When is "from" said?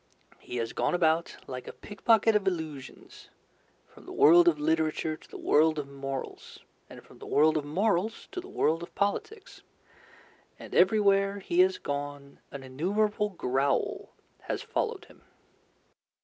3.87-4.07, 7.03-7.19